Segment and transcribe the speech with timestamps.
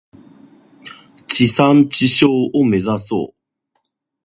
[1.27, 3.35] 地産地消を目指そう。